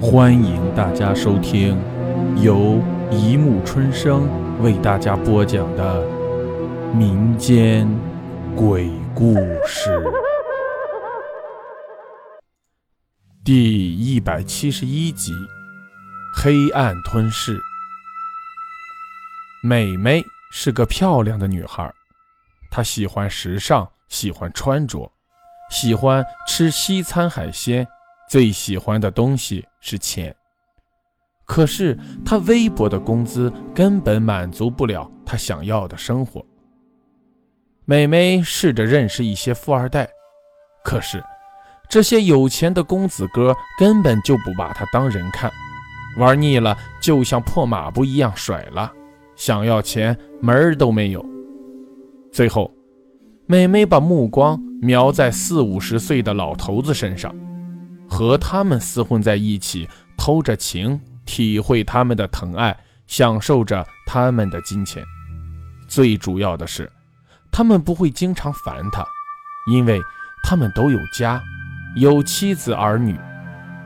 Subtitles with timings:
[0.00, 1.76] 欢迎大家收听
[2.40, 4.28] 由一木春生
[4.62, 6.06] 为大家播讲的
[6.94, 7.88] 民间
[8.54, 9.34] 鬼故
[9.66, 10.00] 事
[13.44, 15.32] 第一百七十一集
[16.32, 17.58] 《黑暗吞噬》。
[19.64, 21.92] 美美是个漂亮的女孩，
[22.70, 25.10] 她喜欢时尚，喜欢穿着，
[25.70, 27.84] 喜欢吃西餐海鲜。
[28.28, 30.34] 最喜欢的东西是钱，
[31.46, 36.44] 可是他微薄的工资根本满足不了他想要的生活。
[37.86, 40.06] 美美试着认识一些富二代，
[40.84, 41.24] 可是
[41.88, 45.50] 这些有钱的公子哥根本就不把她当人看，
[46.18, 48.92] 玩腻了就像破抹布一样甩了，
[49.36, 51.24] 想要钱门儿都没有。
[52.30, 52.70] 最后，
[53.46, 57.34] 美美把目光瞄在四五十岁的老头子身上。
[58.08, 62.76] 和他们厮混在一起，偷着情，体会他们的疼爱，
[63.06, 65.04] 享受着他们的金钱。
[65.86, 66.90] 最主要的是，
[67.52, 69.04] 他们不会经常烦他，
[69.70, 70.00] 因为
[70.42, 71.40] 他们都有家，
[71.96, 73.18] 有妻子儿女。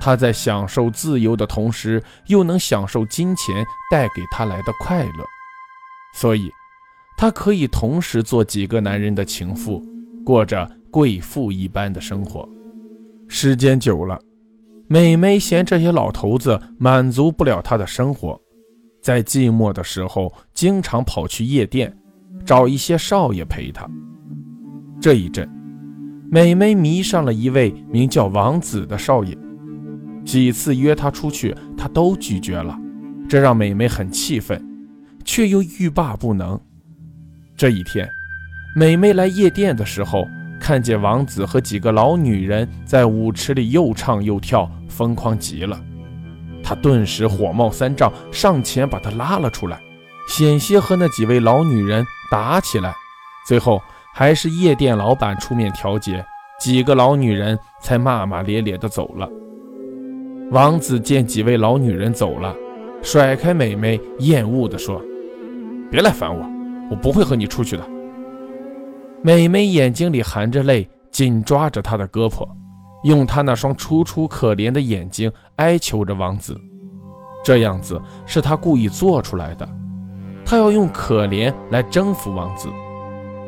[0.00, 5.24] 他在享受自由的同时，又能享受金钱带给他来的快乐，
[6.14, 6.52] 所以，
[7.16, 9.82] 他可以同时做几个男人的情妇，
[10.24, 12.46] 过着贵妇一般的生活。
[13.36, 14.16] 时间久了，
[14.86, 18.40] 美美嫌这些老头子满足不了她的生活，
[19.02, 21.92] 在寂寞的时候，经常跑去夜店，
[22.46, 23.90] 找一些少爷陪她。
[25.00, 25.50] 这一阵，
[26.30, 29.36] 美美迷上了一位名叫王子的少爷，
[30.24, 32.78] 几次约他出去，他都拒绝了，
[33.28, 34.64] 这让美美很气愤，
[35.24, 36.58] 却又欲罢不能。
[37.56, 38.08] 这一天，
[38.76, 40.24] 美美来夜店的时候。
[40.64, 45.78] 看见王子和几个老女人在舞池里又唱又跳，疯狂极了。
[46.62, 49.78] 他顿时火冒三丈，上前把她拉了出来，
[50.26, 52.94] 险些和那几位老女人打起来。
[53.46, 53.78] 最后
[54.14, 56.24] 还是夜店老板出面调解，
[56.58, 59.28] 几个老女人才骂骂咧咧地走了。
[60.50, 62.56] 王子见几位老女人走了，
[63.02, 64.98] 甩开美美，厌恶地说
[65.92, 66.42] ：“别来烦我，
[66.90, 67.86] 我不会和你出去的。”
[69.26, 72.46] 美美眼睛里含着泪，紧抓着他的胳膊，
[73.04, 76.54] 用他那双楚楚可怜的眼睛哀求着王子。
[77.42, 79.66] 这样子是他故意做出来的，
[80.44, 82.68] 他要用可怜来征服王子。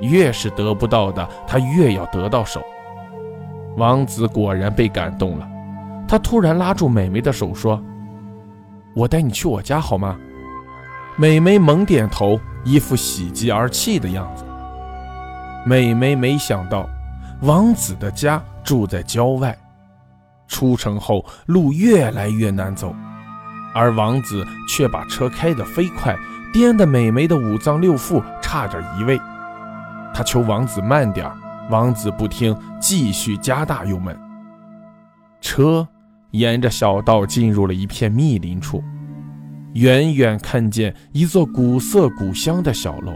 [0.00, 2.62] 越是得不到的，他越要得到手。
[3.76, 5.46] 王子果然被感动了，
[6.08, 7.78] 他突然拉住美美的手说
[8.96, 10.16] ：“我带你去我家好吗？”
[11.16, 14.45] 美美猛点头，一副喜极而泣的样子。
[15.66, 16.88] 美美没想到，
[17.42, 19.58] 王子的家住在郊外，
[20.46, 22.94] 出城后路越来越难走，
[23.74, 26.16] 而王子却把车开得飞快，
[26.52, 29.20] 颠得美美的五脏六腑差点移位。
[30.14, 31.36] 他求王子慢点儿
[31.68, 34.16] 王子不听，继续加大油门。
[35.40, 35.88] 车
[36.30, 38.84] 沿着小道进入了一片密林处，
[39.72, 43.12] 远远看见一座古色古香的小楼。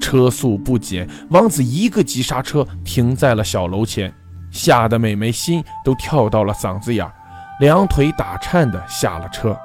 [0.00, 4.12] 车速不减，王子一个急刹车停在了小楼前，
[4.50, 7.12] 吓得美眉心都跳到了嗓子眼儿，
[7.60, 9.56] 两腿打颤的下了车，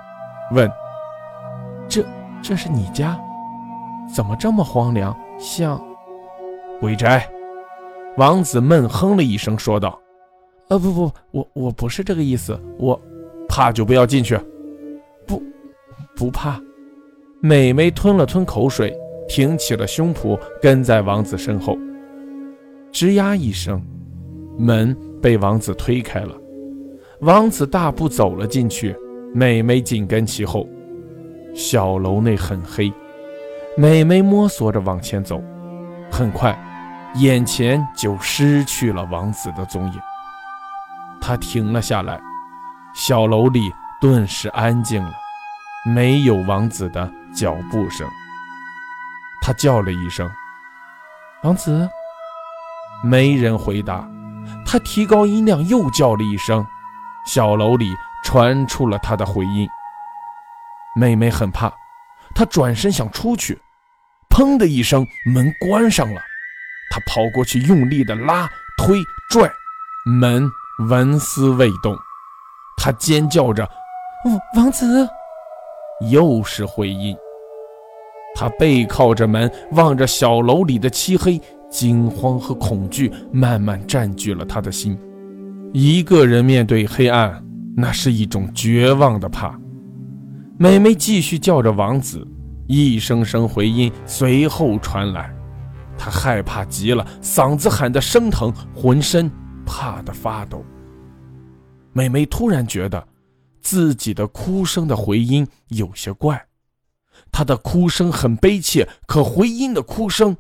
[0.51, 0.69] 问
[1.88, 2.05] ：“这
[2.41, 3.19] 这是你家？
[4.13, 5.81] 怎么这么荒凉，像
[6.79, 7.27] 鬼宅？”
[8.17, 10.00] 王子闷哼了一声，说道
[10.69, 13.00] ：“呃，不不，我我不是这个意思，我
[13.47, 14.38] 怕就不要进去。
[15.25, 15.41] ”“不，
[16.15, 16.59] 不怕。”
[17.41, 18.95] 美眉吞了吞口水。
[19.28, 21.78] 挺起了胸脯，跟在王子身后。
[22.91, 23.81] 吱呀一声，
[24.57, 26.35] 门被王子推开了。
[27.22, 28.95] 王子大步走了进去，
[29.33, 30.67] 美美紧跟其后。
[31.56, 32.91] 小楼内很黑，
[33.78, 35.41] 美美摸索着往前走，
[36.12, 36.57] 很快，
[37.16, 40.00] 眼前就失去了王子的踪影。
[41.22, 42.19] 她停了下来，
[42.94, 45.13] 小楼里顿时安静了，
[45.86, 48.07] 没有王子的脚步声。
[49.45, 50.31] 他叫了一声
[51.44, 51.90] ：“王子。”
[53.04, 54.07] 没人回答。
[54.66, 56.66] 他提高音量又叫了一声，
[57.28, 57.94] 小楼里
[58.24, 59.68] 传出了他的回音。
[60.95, 61.72] 妹妹很怕，
[62.34, 63.62] 她转身想出去，
[64.30, 66.22] 砰的一声，门关上了。
[66.89, 69.51] 她跑过去，用力的拉、推、拽，
[70.06, 70.50] 门
[70.88, 71.98] 纹丝未动。
[72.78, 73.69] 她尖叫着
[74.25, 75.07] ：“王王子！”
[76.10, 77.18] 又是回音。
[78.35, 81.39] 他背靠着门，望着小楼里的漆黑，
[81.69, 84.97] 惊慌和恐惧慢慢占据了他的心。
[85.71, 87.44] 一个人面对黑暗，
[87.75, 89.59] 那是一种绝望的怕。
[90.57, 92.27] 美美继续叫着王子，
[92.68, 95.33] 一声声回音随后传来。
[95.97, 99.29] 她害怕极了，嗓子喊得生疼，浑身
[99.65, 100.63] 怕得发抖。
[101.91, 103.07] 美美突然觉得
[103.62, 106.44] 自己的哭声的回音有些怪，
[107.33, 110.38] 她的哭声很悲切，可回音的哭声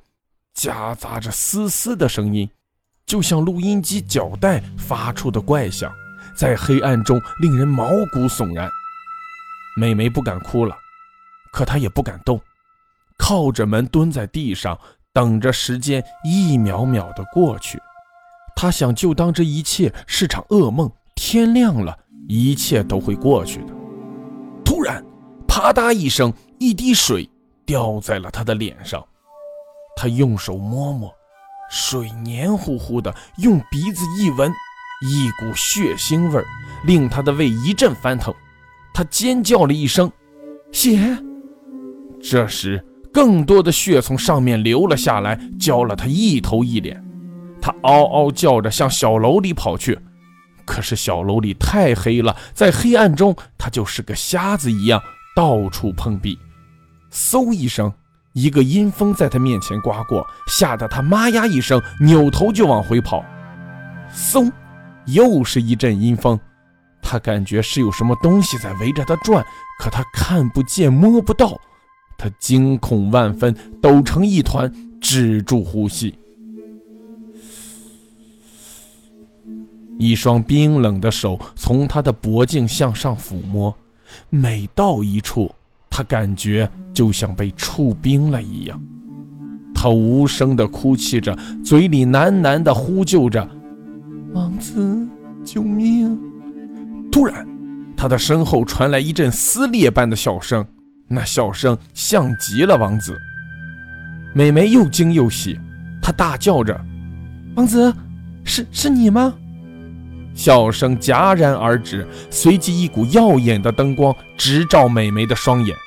[0.53, 2.47] 夹杂着嘶嘶的声音，
[3.07, 5.91] 就像录音机脚带发出的怪响，
[6.37, 8.69] 在黑暗中令人毛骨悚然。
[9.75, 10.77] 美眉不敢哭了，
[11.51, 12.39] 可她也不敢动，
[13.17, 14.79] 靠着门蹲在地上，
[15.11, 17.81] 等着时间一秒秒的过去。
[18.55, 21.97] 她想，就当这一切是场噩梦，天亮了，
[22.29, 23.73] 一切都会过去的。
[24.63, 25.03] 突然，
[25.47, 26.31] 啪嗒一声，
[26.63, 27.29] 一滴水
[27.65, 29.05] 掉在了他的脸上。
[29.97, 31.13] 他用手摸摸，
[31.69, 34.49] 水黏糊糊的，用鼻子一闻，
[35.01, 36.45] 一股血腥味儿
[36.85, 38.33] 令他的胃一阵翻腾。
[38.93, 40.09] 他尖叫了一声，
[40.71, 40.97] 血。
[42.21, 42.81] 这时，
[43.11, 47.03] 更多的血从上面流了下来，浇了他一头一脸。
[47.61, 49.99] 他嗷嗷叫着向小楼里跑去，
[50.65, 55.01] 可是小楼里太黑了，在黑暗中，他就是个瞎子一样
[55.35, 56.39] 到处碰壁。
[57.13, 57.93] 嗖一声，
[58.33, 63.23] 一个阴风在他面前刮过，吓得他妈呀一声，扭头就往回跑。
[64.11, 64.51] 嗖，
[65.05, 66.39] 又是一阵阴风。
[67.03, 69.45] 他感觉是有什么东西在围着他转，
[69.79, 71.59] 可他看不见摸不到，
[72.17, 76.17] 他惊恐万分，抖成一团，止住呼吸。
[79.99, 83.75] 一双冰冷的手从他的脖颈向上抚摸，
[84.29, 85.53] 每到一处，
[85.95, 88.81] 他感觉就像被触冰了一样。
[89.75, 93.47] 他无声地哭泣着，嘴里喃喃地呼救着
[94.33, 95.07] ：“王子，
[95.45, 96.19] 救命！”
[97.11, 97.47] 突然，
[97.95, 100.65] 他的身后传来一阵撕裂般的笑声，
[101.07, 103.15] 那笑声像极了王子。
[104.33, 105.59] 美眉又惊又喜，
[106.01, 106.75] 她大叫着
[107.53, 107.93] ：“王子，
[108.43, 109.31] 是是你吗？”
[110.33, 115.77] 笑声戛然而止，随即一股耀眼的灯光直照美眉的双眼，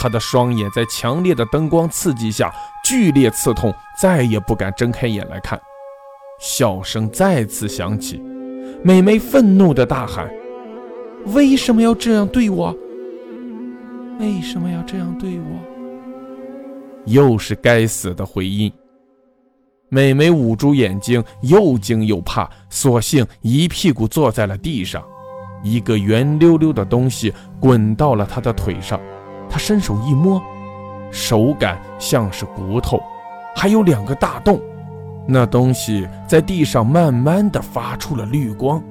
[0.00, 2.54] 她的双眼在强烈的灯光刺激下
[2.84, 5.60] 剧烈刺痛，再也不敢睁开眼来看。
[6.38, 8.22] 笑声再次响起，
[8.84, 10.30] 美眉愤怒地大喊。
[11.34, 12.72] 为什么要这样对我？
[14.20, 15.58] 为什么要这样对我？
[17.06, 18.72] 又是该死的回音。
[19.88, 25.02] 美眉捂住眼睛，又惊又怕，索性一屁股坐在了地上。
[25.64, 29.00] 一个圆溜溜的东西滚到了她的腿上，
[29.50, 30.42] 他伸手一摸，
[31.10, 33.00] 手感像是骨头，
[33.56, 34.60] 还有两个大洞。
[35.26, 38.82] 那东西在地上慢慢的发出了绿光。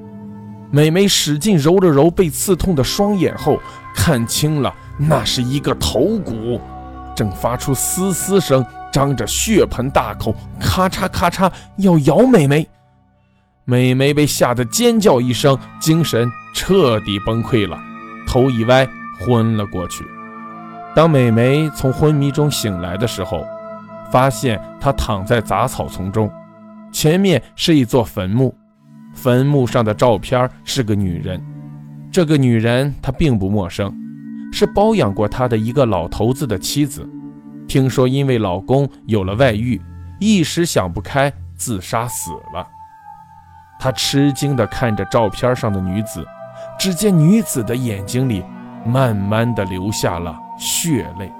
[0.70, 3.58] 美美使劲揉了揉被刺痛的双眼后，
[3.94, 6.60] 看清了，那是一个头骨，
[7.16, 12.68] 正发出嘶嘶声，张着血盆大口，咔嚓咔嚓要咬美美。
[13.64, 17.78] 美美被吓得尖叫一声，精神彻底崩溃了，
[18.26, 18.86] 头一歪
[19.18, 20.04] 昏了过去。
[20.94, 23.46] 当美眉从昏迷中醒来的时候，
[24.10, 26.30] 发现她躺在杂草丛中，
[26.90, 28.54] 前面是一座坟墓。
[29.14, 31.40] 坟墓上的照片是个女人，
[32.10, 33.92] 这个女人她并不陌生，
[34.52, 37.08] 是包养过她的一个老头子的妻子。
[37.66, 39.80] 听说因为老公有了外遇，
[40.18, 42.66] 一时想不开自杀死了。
[43.78, 46.26] 她吃惊地看着照片上的女子，
[46.78, 48.42] 只见女子的眼睛里
[48.84, 51.30] 慢慢的流下了血泪。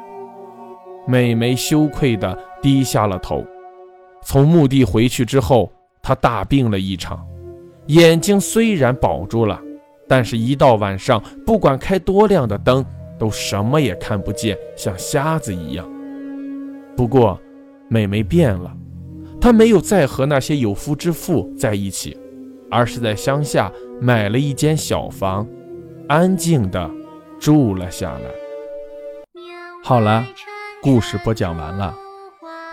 [1.06, 3.44] 美眉羞愧的低下了头。
[4.22, 7.24] 从墓地回去之后，她大病了一场。
[7.86, 9.58] 眼睛虽然保住了，
[10.06, 12.84] 但是，一到晚上，不管开多亮的灯，
[13.18, 15.88] 都什么也看不见，像瞎子一样。
[16.94, 17.40] 不过，
[17.88, 18.70] 美眉变了，
[19.40, 22.18] 她没有再和那些有夫之妇在一起，
[22.70, 25.46] 而是在乡下买了一间小房，
[26.08, 26.90] 安静的
[27.40, 28.30] 住了下来。
[29.84, 30.24] 好了，
[30.82, 31.94] 故事播讲完了，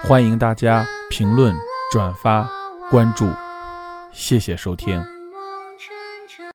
[0.03, 1.55] 欢迎大家评论、
[1.91, 2.49] 转发、
[2.89, 3.29] 关注。
[4.11, 5.14] 谢谢收听。